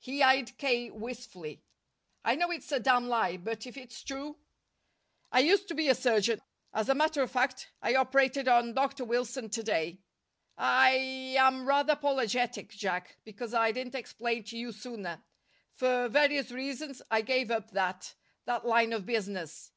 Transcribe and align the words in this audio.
He 0.00 0.20
eyed 0.20 0.58
K. 0.58 0.90
wistfully. 0.90 1.62
"I 2.24 2.34
know 2.34 2.50
it's 2.50 2.72
a 2.72 2.80
damn 2.80 3.06
lie, 3.06 3.36
but 3.36 3.68
if 3.68 3.76
it's 3.76 4.02
true" 4.02 4.36
"I 5.30 5.38
used 5.38 5.68
to 5.68 5.76
be 5.76 5.88
a 5.88 5.94
surgeon. 5.94 6.40
As 6.72 6.88
a 6.88 6.94
matter 6.96 7.22
of 7.22 7.30
fact 7.30 7.70
I 7.80 7.94
operated 7.94 8.48
on 8.48 8.74
Dr. 8.74 9.04
Wilson 9.04 9.48
to 9.50 9.62
day. 9.62 10.00
I 10.58 11.36
I 11.38 11.44
am 11.46 11.68
rather 11.68 11.92
apologetic, 11.92 12.70
Jack, 12.70 13.18
because 13.22 13.54
I 13.54 13.70
didn't 13.70 13.94
explain 13.94 14.42
to 14.46 14.58
you 14.58 14.72
sooner. 14.72 15.22
For 15.74 16.08
various 16.08 16.50
reasons 16.50 17.00
I 17.08 17.20
gave 17.20 17.52
up 17.52 17.70
that 17.70 18.16
that 18.46 18.66
line 18.66 18.92
of 18.92 19.06
business. 19.06 19.70